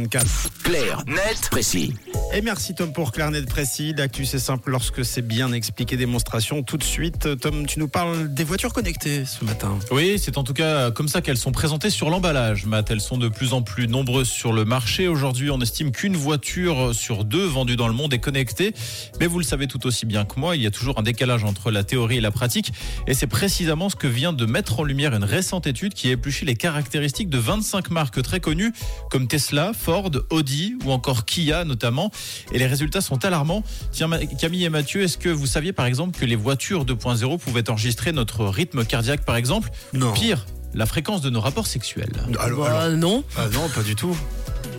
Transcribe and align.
24. 0.00 0.62
Clair, 0.62 1.02
net, 1.08 1.48
précis. 1.50 1.92
Et 2.32 2.40
merci 2.40 2.72
Tom 2.72 2.92
pour 2.92 3.10
clair, 3.10 3.32
net, 3.32 3.46
précis. 3.46 3.94
L'actu 3.96 4.26
c'est 4.26 4.38
simple 4.38 4.70
lorsque 4.70 5.04
c'est 5.04 5.26
bien 5.26 5.50
expliqué. 5.50 5.96
Démonstration 5.96 6.62
tout 6.62 6.76
de 6.76 6.84
suite. 6.84 7.40
Tom, 7.40 7.66
tu 7.66 7.80
nous 7.80 7.88
parles 7.88 8.32
des 8.32 8.44
voitures 8.44 8.72
connectées 8.72 9.24
ce 9.24 9.44
matin. 9.44 9.76
Oui, 9.90 10.20
c'est 10.22 10.38
en 10.38 10.44
tout 10.44 10.52
cas 10.52 10.92
comme 10.92 11.08
ça 11.08 11.20
qu'elles 11.20 11.36
sont 11.36 11.50
présentées 11.50 11.90
sur 11.90 12.10
l'emballage. 12.10 12.64
Matt, 12.64 12.92
elles 12.92 13.00
sont 13.00 13.18
de 13.18 13.26
plus 13.26 13.54
en 13.54 13.62
plus 13.62 13.88
nombreuses 13.88 14.28
sur 14.28 14.52
le 14.52 14.64
marché. 14.64 15.08
Aujourd'hui, 15.08 15.50
on 15.50 15.60
estime 15.60 15.90
qu'une 15.90 16.14
voiture 16.14 16.94
sur 16.94 17.24
deux 17.24 17.46
vendue 17.46 17.74
dans 17.74 17.88
le 17.88 17.94
monde 17.94 18.14
est 18.14 18.20
connectée. 18.20 18.74
Mais 19.18 19.26
vous 19.26 19.40
le 19.40 19.44
savez 19.44 19.66
tout 19.66 19.84
aussi 19.84 20.06
bien 20.06 20.24
que 20.24 20.38
moi, 20.38 20.54
il 20.54 20.62
y 20.62 20.66
a 20.68 20.70
toujours 20.70 21.00
un 21.00 21.02
décalage 21.02 21.42
entre 21.42 21.72
la 21.72 21.82
théorie 21.82 22.18
et 22.18 22.20
la 22.20 22.30
pratique. 22.30 22.72
Et 23.08 23.14
c'est 23.14 23.26
précisément 23.26 23.88
ce 23.88 23.96
que 23.96 24.06
vient 24.06 24.32
de 24.32 24.46
mettre 24.46 24.78
en 24.78 24.84
lumière 24.84 25.12
une 25.12 25.24
récente 25.24 25.66
étude 25.66 25.92
qui 25.92 26.08
a 26.08 26.12
épluché 26.12 26.46
les 26.46 26.54
caractéristiques 26.54 27.30
de 27.30 27.38
25 27.38 27.90
marques 27.90 28.22
très 28.22 28.38
connues 28.38 28.72
comme 29.10 29.26
Tesla, 29.26 29.72
Ford, 29.88 30.10
Audi 30.28 30.76
ou 30.84 30.92
encore 30.92 31.24
Kia 31.24 31.64
notamment. 31.64 32.10
Et 32.52 32.58
les 32.58 32.66
résultats 32.66 33.00
sont 33.00 33.24
alarmants. 33.24 33.62
Tiens, 33.90 34.10
Camille 34.38 34.64
et 34.66 34.68
Mathieu, 34.68 35.00
est-ce 35.02 35.16
que 35.16 35.30
vous 35.30 35.46
saviez 35.46 35.72
par 35.72 35.86
exemple 35.86 36.18
que 36.20 36.26
les 36.26 36.36
voitures 36.36 36.84
2.0 36.84 37.38
pouvaient 37.38 37.70
enregistrer 37.70 38.12
notre 38.12 38.44
rythme 38.44 38.84
cardiaque 38.84 39.24
par 39.24 39.36
exemple? 39.36 39.70
Non. 39.94 40.12
Pire, 40.12 40.44
la 40.74 40.84
fréquence 40.84 41.22
de 41.22 41.30
nos 41.30 41.40
rapports 41.40 41.66
sexuels. 41.66 42.12
Alors, 42.38 42.58
Bah, 42.66 42.80
alors- 42.82 42.98
non. 42.98 43.24
ah 43.38 43.46
non, 43.50 43.66
pas 43.74 43.82
du 43.82 43.96
tout. 43.96 44.14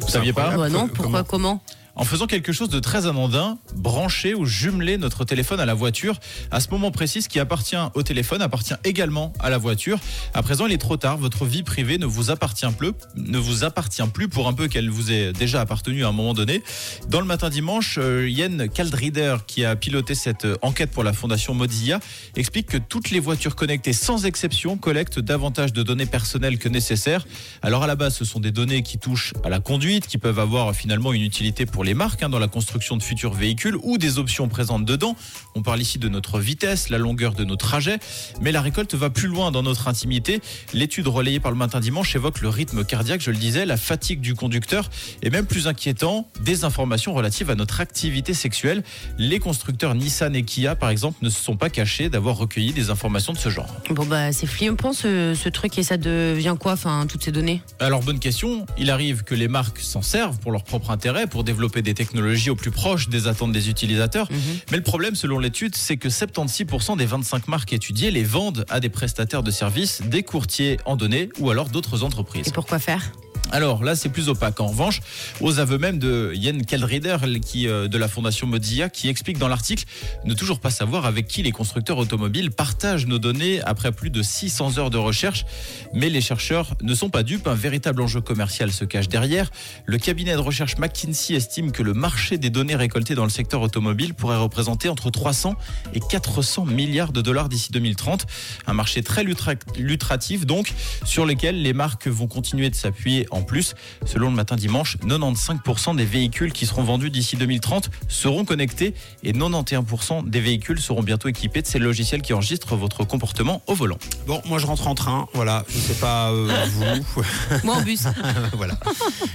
Vous 0.01 0.07
saviez 0.09 0.31
pas? 0.31 0.55
Bah 0.55 0.69
non, 0.69 0.87
pourquoi, 0.87 1.23
comment? 1.23 1.63
En 1.99 2.05
faisant 2.05 2.27
quelque 2.27 2.53
chose 2.53 2.69
de 2.69 2.79
très 2.79 3.07
anodin, 3.07 3.57
brancher 3.75 4.33
ou 4.33 4.45
jumeler 4.45 4.97
notre 4.97 5.25
téléphone 5.25 5.59
à 5.59 5.65
la 5.65 5.73
voiture, 5.73 6.17
à 6.49 6.61
ce 6.61 6.69
moment 6.69 6.91
précis, 6.91 7.21
ce 7.21 7.27
qui 7.27 7.41
appartient 7.41 7.75
au 7.93 8.03
téléphone 8.03 8.41
appartient 8.41 8.73
également 8.85 9.33
à 9.41 9.49
la 9.49 9.57
voiture. 9.57 9.99
À 10.33 10.41
présent, 10.41 10.65
il 10.65 10.71
est 10.71 10.77
trop 10.77 10.95
tard, 10.95 11.17
votre 11.17 11.43
vie 11.43 11.61
privée 11.61 11.97
ne 11.97 12.05
vous 12.05 12.31
appartient 12.31 12.71
plus, 12.77 12.93
ne 13.17 13.37
vous 13.37 13.65
appartient 13.65 14.07
plus 14.13 14.29
pour 14.29 14.47
un 14.47 14.53
peu 14.53 14.69
qu'elle 14.69 14.89
vous 14.89 15.11
ait 15.11 15.33
déjà 15.33 15.59
appartenu 15.59 16.05
à 16.05 16.07
un 16.07 16.13
moment 16.13 16.33
donné. 16.33 16.63
Dans 17.09 17.19
le 17.19 17.25
matin 17.25 17.49
dimanche, 17.49 17.97
euh, 17.97 18.29
Yen 18.29 18.69
Kaldrider, 18.69 19.35
qui 19.45 19.65
a 19.65 19.75
piloté 19.75 20.15
cette 20.15 20.45
euh, 20.45 20.55
enquête 20.61 20.91
pour 20.91 21.03
la 21.03 21.11
fondation 21.11 21.53
Mozilla, 21.53 21.99
explique 22.37 22.67
que 22.67 22.77
toutes 22.77 23.09
les 23.09 23.19
voitures 23.19 23.57
connectées, 23.57 23.91
sans 23.91 24.25
exception, 24.25 24.77
collectent 24.77 25.19
davantage 25.19 25.73
de 25.73 25.83
données 25.83 26.05
personnelles 26.05 26.59
que 26.59 26.69
nécessaire. 26.69 27.27
Alors 27.61 27.83
à 27.83 27.87
la 27.87 27.97
base, 27.97 28.15
ce 28.15 28.23
sont 28.23 28.39
des 28.39 28.51
données 28.51 28.83
qui 28.83 28.99
touchent 28.99 29.33
à 29.43 29.49
la 29.49 29.59
conduite, 29.59 30.07
qui 30.07 30.17
peuvent 30.17 30.39
avoir 30.39 30.73
finalement 30.73 31.11
une 31.11 31.23
utilité 31.23 31.65
pour 31.65 31.83
les 31.83 31.88
marques 31.93 32.23
hein, 32.23 32.29
dans 32.29 32.39
la 32.39 32.47
construction 32.47 32.97
de 32.97 33.03
futurs 33.03 33.33
véhicules 33.33 33.77
ou 33.83 33.97
des 33.97 34.17
options 34.17 34.47
présentes 34.47 34.85
dedans. 34.85 35.15
On 35.55 35.61
parle 35.61 35.81
ici 35.81 35.99
de 35.99 36.09
notre 36.09 36.39
vitesse, 36.39 36.89
la 36.89 36.97
longueur 36.97 37.33
de 37.33 37.43
nos 37.43 37.55
trajets, 37.55 37.99
mais 38.41 38.51
la 38.51 38.61
récolte 38.61 38.95
va 38.95 39.09
plus 39.09 39.27
loin 39.27 39.51
dans 39.51 39.63
notre 39.63 39.87
intimité. 39.87 40.41
L'étude 40.73 41.07
relayée 41.07 41.39
par 41.39 41.51
le 41.51 41.57
matin 41.57 41.79
dimanche 41.79 42.15
évoque 42.15 42.41
le 42.41 42.49
rythme 42.49 42.83
cardiaque, 42.83 43.21
je 43.21 43.31
le 43.31 43.37
disais, 43.37 43.65
la 43.65 43.77
fatigue 43.77 44.21
du 44.21 44.35
conducteur 44.35 44.89
et 45.21 45.29
même 45.29 45.45
plus 45.45 45.67
inquiétant, 45.67 46.27
des 46.41 46.63
informations 46.63 47.13
relatives 47.13 47.49
à 47.49 47.55
notre 47.55 47.81
activité 47.81 48.33
sexuelle. 48.33 48.83
Les 49.17 49.39
constructeurs 49.39 49.95
Nissan 49.95 50.35
et 50.35 50.43
Kia, 50.43 50.75
par 50.75 50.89
exemple, 50.89 51.19
ne 51.21 51.29
se 51.29 51.41
sont 51.41 51.55
pas 51.55 51.69
cachés 51.69 52.09
d'avoir 52.09 52.37
recueilli 52.37 52.73
des 52.73 52.89
informations 52.89 53.33
de 53.33 53.37
ce 53.37 53.49
genre. 53.49 53.73
Bon 53.91 54.05
bah 54.05 54.31
c'est 54.31 54.47
flippant 54.47 54.93
ce, 54.93 55.35
ce 55.35 55.49
truc 55.49 55.77
et 55.77 55.83
ça 55.83 55.97
devient 55.97 56.55
quoi, 56.59 56.73
enfin 56.73 57.05
toutes 57.07 57.23
ces 57.23 57.31
données? 57.31 57.61
Alors 57.79 58.01
bonne 58.01 58.19
question, 58.19 58.65
il 58.77 58.89
arrive 58.89 59.23
que 59.23 59.35
les 59.35 59.47
marques 59.47 59.79
s'en 59.79 60.01
servent 60.01 60.39
pour 60.39 60.51
leur 60.51 60.63
propre 60.63 60.91
intérêt, 60.91 61.27
pour 61.27 61.43
développer 61.43 61.68
des 61.77 61.93
technologies 61.93 62.49
au 62.49 62.55
plus 62.55 62.71
proche 62.71 63.09
des 63.09 63.27
attentes 63.27 63.51
des 63.51 63.69
utilisateurs. 63.69 64.29
Mais 64.71 64.77
le 64.77 64.83
problème 64.83 65.15
selon 65.15 65.39
l'étude, 65.39 65.75
c'est 65.75 65.97
que 65.97 66.09
76% 66.09 66.97
des 66.97 67.05
25 67.05 67.47
marques 67.47 67.73
étudiées 67.73 68.11
les 68.11 68.23
vendent 68.23 68.65
à 68.69 68.79
des 68.79 68.89
prestataires 68.89 69.43
de 69.43 69.51
services, 69.51 70.01
des 70.01 70.23
courtiers 70.23 70.77
en 70.85 70.95
données 70.95 71.29
ou 71.39 71.49
alors 71.49 71.69
d'autres 71.69 72.03
entreprises. 72.03 72.47
Et 72.47 72.51
pourquoi 72.51 72.79
faire? 72.79 73.11
Alors 73.51 73.83
là, 73.83 73.95
c'est 73.95 74.09
plus 74.09 74.29
opaque. 74.29 74.59
En 74.59 74.67
revanche, 74.67 75.01
aux 75.41 75.59
aveux 75.59 75.77
même 75.77 75.97
de 75.97 76.31
Yen 76.35 76.63
Kaldrider, 76.65 77.17
qui, 77.41 77.67
euh, 77.67 77.87
de 77.87 77.97
la 77.97 78.07
fondation 78.07 78.45
Mozilla, 78.45 78.89
qui 78.89 79.09
explique 79.09 79.39
dans 79.39 79.47
l'article 79.47 79.85
ne 80.23 80.33
toujours 80.33 80.59
pas 80.59 80.69
savoir 80.69 81.05
avec 81.05 81.27
qui 81.27 81.41
les 81.41 81.51
constructeurs 81.51 81.97
automobiles 81.97 82.51
partagent 82.51 83.07
nos 83.07 83.17
données 83.17 83.61
après 83.61 83.91
plus 83.91 84.11
de 84.11 84.21
600 84.21 84.77
heures 84.77 84.89
de 84.89 84.97
recherche. 84.97 85.45
Mais 85.93 86.09
les 86.09 86.21
chercheurs 86.21 86.75
ne 86.81 86.93
sont 86.93 87.09
pas 87.09 87.23
dupes. 87.23 87.47
Un 87.47 87.55
véritable 87.55 88.01
enjeu 88.01 88.21
commercial 88.21 88.71
se 88.71 88.85
cache 88.85 89.07
derrière. 89.07 89.49
Le 89.85 89.97
cabinet 89.97 90.33
de 90.33 90.37
recherche 90.37 90.77
McKinsey 90.77 91.33
estime 91.33 91.71
que 91.71 91.81
le 91.81 91.93
marché 91.93 92.37
des 92.37 92.49
données 92.49 92.75
récoltées 92.75 93.15
dans 93.15 93.23
le 93.23 93.29
secteur 93.29 93.61
automobile 93.61 94.13
pourrait 94.13 94.37
représenter 94.37 94.89
entre 94.89 95.09
300 95.09 95.55
et 95.93 95.99
400 95.99 96.65
milliards 96.65 97.11
de 97.11 97.21
dollars 97.21 97.49
d'ici 97.49 97.71
2030. 97.71 98.27
Un 98.67 98.73
marché 98.73 99.01
très 99.01 99.23
lucratif, 99.23 100.45
donc, 100.45 100.73
sur 101.03 101.25
lequel 101.25 101.61
les 101.61 101.73
marques 101.73 102.07
vont 102.07 102.27
continuer 102.27 102.69
de 102.69 102.75
s'appuyer 102.75 103.25
en 103.31 103.38
plus. 103.41 103.75
Selon 104.05 104.29
le 104.29 104.35
matin 104.35 104.55
dimanche, 104.55 104.97
95% 104.97 105.95
des 105.95 106.05
véhicules 106.05 106.53
qui 106.53 106.65
seront 106.65 106.83
vendus 106.83 107.09
d'ici 107.09 107.35
2030 107.35 107.89
seront 108.07 108.45
connectés 108.45 108.93
et 109.23 109.33
91% 109.33 110.29
des 110.29 110.41
véhicules 110.41 110.79
seront 110.79 111.03
bientôt 111.03 111.27
équipés 111.27 111.61
de 111.61 111.67
ces 111.67 111.79
logiciels 111.79 112.21
qui 112.21 112.33
enregistrent 112.33 112.75
votre 112.75 113.03
comportement 113.03 113.61
au 113.67 113.75
volant. 113.75 113.97
Bon, 114.27 114.41
moi 114.45 114.59
je 114.59 114.65
rentre 114.65 114.87
en 114.87 114.95
train. 114.95 115.27
Voilà, 115.33 115.65
je 115.69 115.77
sais 115.77 115.93
pas 115.93 116.31
euh, 116.31 116.51
vous. 116.73 117.23
Moi 117.63 117.75
en 117.75 117.81
bus. 117.81 118.03
voilà. 118.53 118.77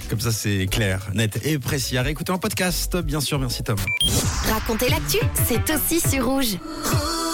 Comme 0.09 0.19
ça 0.19 0.31
c'est 0.31 0.67
clair, 0.67 1.01
net 1.13 1.39
et 1.43 1.59
précis. 1.59 1.97
À 1.97 2.01
réécouter 2.01 2.31
en 2.31 2.37
podcast, 2.37 2.97
bien 2.97 3.21
sûr. 3.21 3.39
Merci 3.39 3.63
Tom. 3.63 3.77
Raconter 4.51 4.89
l'actu, 4.89 5.19
c'est 5.47 5.69
aussi 5.73 5.99
sur 5.99 6.25
rouge. 6.25 6.57
Rouge. 6.83 7.24